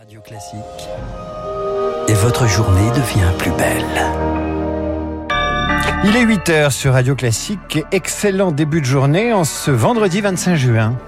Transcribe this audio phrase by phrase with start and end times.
[0.00, 0.88] Radio Classique.
[2.08, 3.84] Et votre journée devient plus belle.
[6.06, 7.80] Il est 8 heures sur Radio Classique.
[7.92, 10.96] Excellent début de journée en ce vendredi 25 juin.–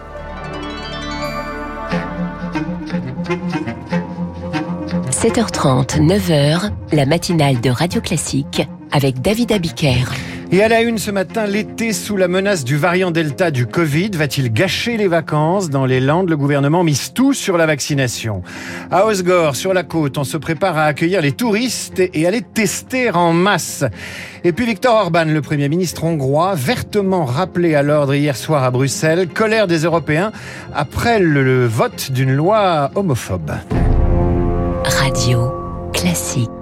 [5.11, 10.05] 7h30, 9h, la matinale de Radio Classique avec David Abiker.
[10.55, 14.11] Et à la une ce matin, l'été sous la menace du variant Delta du Covid
[14.11, 18.43] va-t-il gâcher les vacances Dans les Landes, le gouvernement mise tout sur la vaccination.
[18.91, 22.43] À Osgore, sur la côte, on se prépare à accueillir les touristes et à les
[22.43, 23.83] tester en masse.
[24.45, 28.71] Et puis Viktor Orban, le Premier ministre hongrois, vertement rappelé à l'ordre hier soir à
[28.71, 30.33] Bruxelles, colère des Européens
[30.75, 33.53] après le vote d'une loi homophobe.
[34.85, 35.51] Radio
[35.95, 36.62] classique.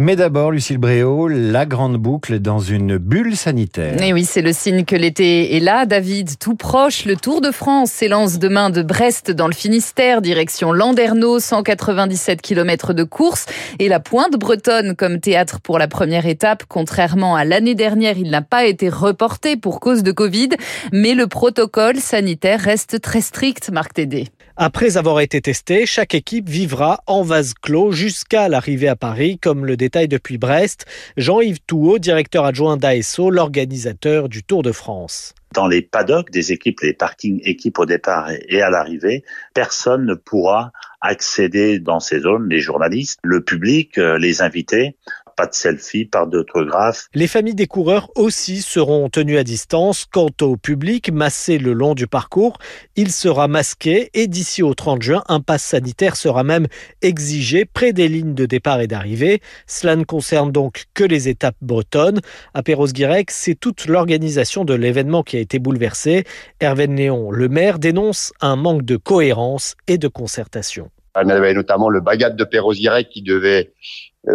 [0.00, 4.00] Mais d'abord, Lucille Bréau, la grande boucle dans une bulle sanitaire.
[4.00, 7.04] Et oui, c'est le signe que l'été est là, David, tout proche.
[7.04, 12.92] Le Tour de France s'élance demain de Brest dans le Finistère, direction Landerneau, 197 km
[12.94, 13.46] de course.
[13.80, 16.62] Et la pointe bretonne comme théâtre pour la première étape.
[16.68, 20.50] Contrairement à l'année dernière, il n'a pas été reporté pour cause de Covid.
[20.92, 24.28] Mais le protocole sanitaire reste très strict, Marc Tédé.
[24.60, 29.64] Après avoir été testé, chaque équipe vivra en vase clos jusqu'à l'arrivée à Paris, comme
[29.64, 30.84] le détaille depuis Brest
[31.16, 35.32] Jean-Yves Touot, directeur adjoint d'ASO, l'organisateur du Tour de France.
[35.54, 39.22] Dans les paddocks des équipes, les parkings équipes au départ et à l'arrivée,
[39.54, 44.96] personne ne pourra accéder dans ces zones, les journalistes, le public, euh, les invités,
[45.38, 47.06] pas de selfie, pas d'autographe.
[47.14, 50.04] Les familles des coureurs aussi seront tenues à distance.
[50.04, 52.58] Quant au public massé le long du parcours,
[52.96, 56.66] il sera masqué et d'ici au 30 juin, un pass sanitaire sera même
[57.02, 59.40] exigé près des lignes de départ et d'arrivée.
[59.68, 62.20] Cela ne concerne donc que les étapes bretonnes.
[62.52, 66.24] À Perros-Guirec, c'est toute l'organisation de l'événement qui a été bouleversée.
[66.58, 70.90] Hervé Néon, le maire, dénonce un manque de cohérence et de concertation.
[71.14, 73.72] On avait notamment le Bagat de Perros-Guirec qui devait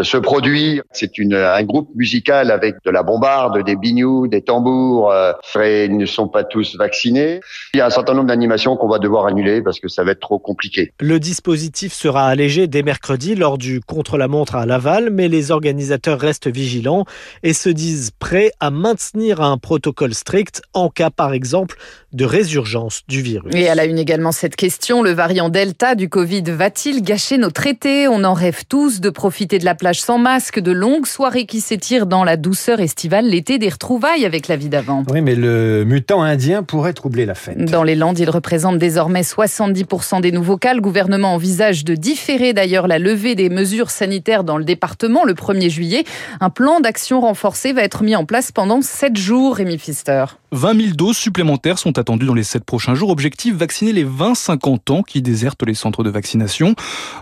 [0.02, 5.12] ce produit, c'est une, un groupe musical avec de la bombarde, des bignous, des tambours.
[5.12, 7.42] Euh, ils ne sont pas tous vaccinés.
[7.74, 10.12] Il y a un certain nombre d'animations qu'on va devoir annuler parce que ça va
[10.12, 10.94] être trop compliqué.
[11.00, 16.48] Le dispositif sera allégé dès mercredi lors du contre-la-montre à Laval, mais les organisateurs restent
[16.48, 17.06] vigilants
[17.44, 21.78] et se disent prêts à maintenir un protocole strict en cas, par exemple,
[22.14, 23.54] de résurgence du virus.
[23.54, 25.02] Et elle a une également cette question.
[25.02, 28.08] Le variant Delta du Covid va-t-il gâcher nos traités?
[28.08, 31.62] On en rêve tous de profiter de la plage sans masque, de longues soirées qui
[31.62, 35.04] s'étirent dans la douceur estivale, l'été des retrouvailles avec la vie d'avant.
[35.10, 37.58] Oui, mais le mutant indien pourrait troubler la fête.
[37.58, 40.74] Dans les Landes, il représente désormais 70% des nouveaux cas.
[40.74, 45.34] Le gouvernement envisage de différer d'ailleurs la levée des mesures sanitaires dans le département le
[45.34, 46.04] 1er juillet.
[46.40, 50.26] Un plan d'action renforcé va être mis en place pendant 7 jours, Rémi Pfister.
[50.52, 53.10] 20 000 doses supplémentaires sont attendues dans les 7 prochains jours.
[53.10, 56.76] Objectif, vacciner les 20-50 ans qui désertent les centres de vaccination.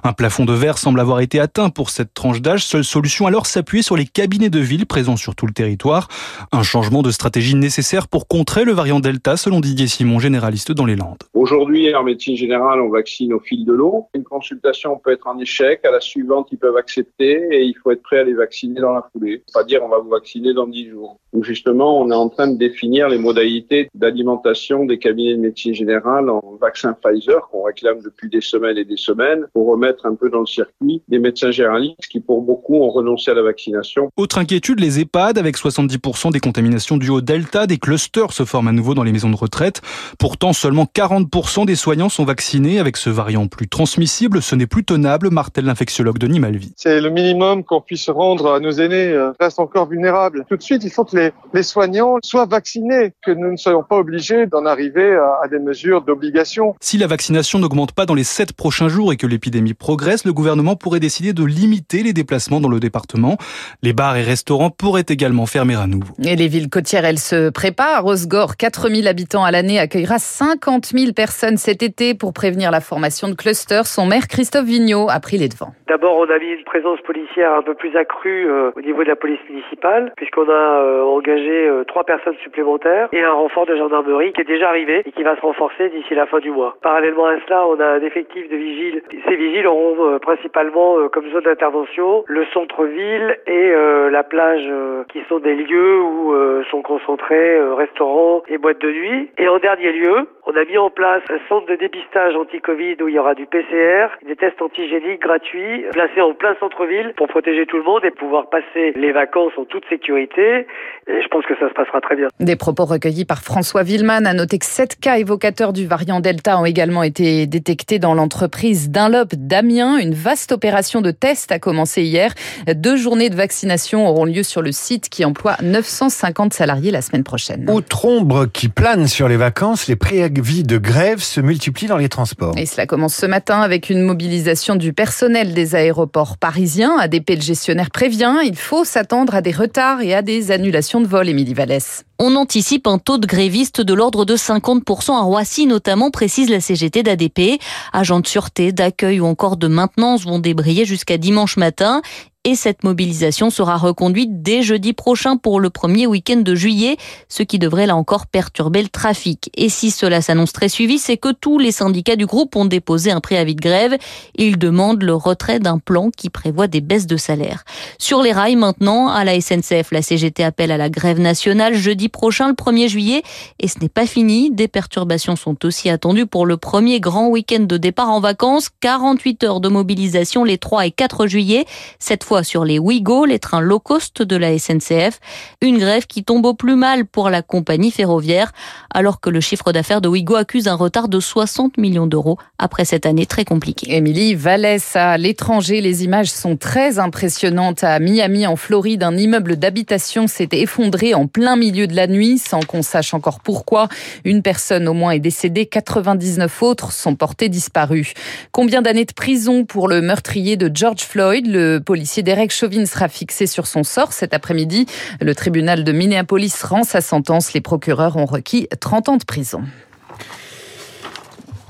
[0.04, 2.66] Un plafond de verre semble avoir été atteint pour cette tranche d'âge.
[2.66, 6.08] Seule solution alors s'appuyer sur les cabinets de ville présents sur tout le territoire.
[6.52, 10.86] Un changement de stratégie nécessaire pour contrer le variant Delta, selon Didier Simon, généraliste dans
[10.86, 11.24] les Landes.
[11.34, 14.08] Aujourd'hui, en médecine générale, on vaccine au fil de l'eau.
[14.14, 15.86] Une consultation peut être en échec.
[15.86, 18.94] À la suivante, ils peuvent accepter et il faut être prêt à les vacciner dans
[18.94, 19.44] la foulée.
[19.54, 21.18] Pas dire on va vous vacciner dans 10 jours.
[21.34, 25.74] Donc justement, on est en train de définir les modalités d'alimentation des cabinets de médecine
[25.74, 30.16] générale en vaccin Pfizer qu'on réclame depuis des semaines et des semaines pour remettre un
[30.16, 34.10] peu dans le circuit des médecins généralistes qui pour beaucoup ont renoncé à la vaccination.
[34.16, 38.70] Autre inquiétude, les EHPAD avec 70% des contaminations dues au Delta, des clusters se forment
[38.70, 39.82] à nouveau dans les maisons de retraite.
[40.18, 44.42] Pourtant, seulement 40% des soignants sont vaccinés avec ce variant plus transmissible.
[44.42, 46.72] Ce n'est plus tenable, martèle l'infectiologue Denis Malvi.
[46.78, 50.46] C'est le minimum qu'on puisse rendre à nos aînés, euh, restent encore vulnérables.
[50.48, 53.84] Tout de suite, il faut que les, les soignants soient vaccinés, que nous ne soyons
[53.84, 56.76] pas obligés d'en arriver à, à des mesures d'obligation.
[56.80, 60.32] Si la vaccination n'augmente pas dans les 7 prochains jours et que l'épidémie progresse, le
[60.32, 63.38] gouvernement pourrait décider de limiter les déplacements dans le département.
[63.84, 66.14] Les bars et restaurants pourraient également fermer à nouveau.
[66.24, 68.06] Et les villes côtières, elles se préparent.
[68.06, 73.28] Osgore, 4000 habitants à l'année, accueillera 50 000 personnes cet été pour prévenir la formation
[73.28, 73.86] de clusters.
[73.86, 75.74] Son maire, Christophe Vigneault, a pris les devants.
[75.88, 79.10] D'abord, on a mis une présence policière un peu plus accrue euh, au niveau de
[79.10, 83.76] la police municipale, puisqu'on a euh, engagé euh, trois personnes supplémentaires et un renfort de
[83.76, 86.78] gendarmerie qui est déjà arrivé et qui va se renforcer d'ici la fin du mois.
[86.82, 89.04] Parallèlement à cela, on a un effectif de vigiles.
[89.28, 93.72] Ces vigiles auront principalement comme zone d'intervention le centre-ville et
[94.12, 94.70] la plage
[95.12, 96.34] qui sont des lieux où
[96.70, 99.30] sont concentrés restaurants et boîtes de nuit.
[99.38, 103.08] Et en dernier lieu, on a mis en place un centre de dépistage anti-Covid où
[103.08, 107.66] il y aura du PCR, des tests antigéniques gratuits, placés en plein centre-ville pour protéger
[107.66, 110.66] tout le monde et pouvoir passer les vacances en toute sécurité.
[111.08, 112.28] Et je pense que ça se passera très bien.
[112.40, 114.26] Des propos recueillis par François Villeman.
[114.26, 118.90] A noter que sept cas évocateurs du variant Delta ont également été détectés dans l'entreprise
[118.92, 119.98] Dunlop d'Amiens.
[119.98, 122.34] Une vaste opération de tests a commencé hier.
[122.74, 127.24] Deux journées de vaccination auront lieu sur le site qui emploie 950 salariés la semaine
[127.24, 127.70] prochaine.
[127.70, 132.10] Outre ombre qui plane sur les vacances, les préavis de grève se multiplient dans les
[132.10, 132.54] transports.
[132.58, 136.98] Et cela commence ce matin avec une mobilisation du personnel des aéroports parisiens.
[137.00, 141.08] ADP, le gestionnaire, prévient, il faut s'attendre à des retards et à des annulations de
[141.08, 142.06] vol, Émilie Vallès.
[142.24, 146.62] On anticipe un taux de grévistes de l'ordre de 50% à Roissy, notamment, précise la
[146.62, 147.60] CGT d'ADP.
[147.94, 152.04] Agents de sûreté, d'accueil ou encore de maintenance vont débrayer jusqu'à dimanche matin
[152.44, 156.98] et cette mobilisation sera reconduite dès jeudi prochain pour le premier week-end de juillet,
[157.30, 159.52] ce qui devrait là encore perturber le trafic.
[159.56, 163.12] Et si cela s'annonce très suivi, c'est que tous les syndicats du groupe ont déposé
[163.12, 163.96] un préavis de grève.
[164.36, 167.64] Ils demandent le retrait d'un plan qui prévoit des baisses de salaire.
[168.00, 172.10] Sur les rails maintenant, à la SNCF, la CGT appelle à la grève nationale jeudi
[172.10, 173.22] prochain, le 1er juillet.
[173.60, 174.50] Et ce n'est pas fini.
[174.50, 178.70] Des perturbations sont aussi attendues pour le premier grand week-end de départ en vacances.
[178.80, 181.66] 48 heures de mobilisation les 3 et 4 juillet.
[182.00, 185.20] Cette sur les Ouigo, les trains low cost de la SNCF.
[185.62, 188.52] Une grève qui tombe au plus mal pour la compagnie ferroviaire,
[188.94, 192.86] alors que le chiffre d'affaires de Ouigo accuse un retard de 60 millions d'euros après
[192.86, 193.96] cette année très compliquée.
[193.96, 197.84] Émilie Vallès, à l'étranger, les images sont très impressionnantes.
[197.84, 202.38] À Miami, en Floride, un immeuble d'habitation s'est effondré en plein milieu de la nuit,
[202.38, 203.90] sans qu'on sache encore pourquoi.
[204.24, 208.14] Une personne au moins est décédée, 99 autres sont portées disparues.
[208.52, 213.10] Combien d'années de prison pour le meurtrier de George Floyd, le policier Derek Chauvin sera
[213.10, 214.86] fixé sur son sort cet après-midi.
[215.20, 217.54] Le tribunal de Minneapolis rend sa sentence.
[217.54, 219.64] Les procureurs ont requis 30 ans de prison.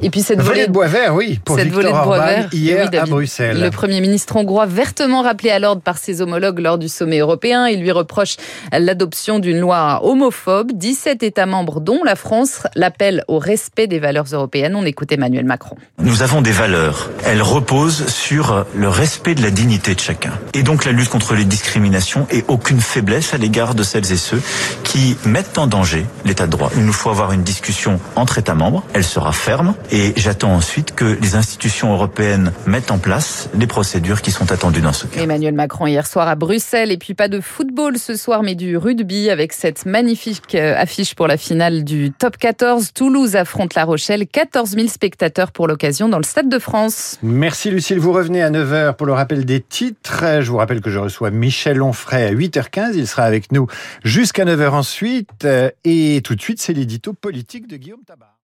[0.03, 3.59] Et puis cette volée de bois vert, oui, pour cette Victor Orban hier à Bruxelles.
[3.61, 7.67] Le Premier ministre hongrois, vertement rappelé à l'ordre par ses homologues lors du sommet européen,
[7.67, 8.37] il lui reproche
[8.71, 10.71] l'adoption d'une loi homophobe.
[10.73, 14.75] 17 États membres, dont la France, l'appellent au respect des valeurs européennes.
[14.75, 15.75] On écoute Emmanuel Macron.
[15.99, 17.11] Nous avons des valeurs.
[17.25, 20.31] Elles reposent sur le respect de la dignité de chacun.
[20.55, 24.17] Et donc la lutte contre les discriminations et aucune faiblesse à l'égard de celles et
[24.17, 24.41] ceux
[24.83, 26.71] qui mettent en danger l'état de droit.
[26.75, 28.83] Il nous faut avoir une discussion entre États membres.
[28.93, 34.21] Elle sera ferme et j'attends ensuite que les institutions européennes mettent en place les procédures
[34.21, 35.21] qui sont attendues dans ce cas.
[35.21, 36.91] Emmanuel Macron hier soir à Bruxelles.
[36.91, 41.13] Et puis pas de football ce soir, mais du rugby avec cette magnifique euh, affiche
[41.13, 42.93] pour la finale du top 14.
[42.93, 44.27] Toulouse affronte La Rochelle.
[44.27, 47.17] 14 000 spectateurs pour l'occasion dans le Stade de France.
[47.21, 47.99] Merci Lucille.
[47.99, 50.23] Vous revenez à 9h pour le rappel des titres.
[50.39, 52.93] Je vous rappelle que je reçois Michel Onfray à 8h15.
[52.95, 53.67] Il sera avec nous
[54.05, 55.45] jusqu'à 9h ensuite.
[55.83, 58.37] Et tout de suite, c'est l'édito politique de Guillaume Tabar.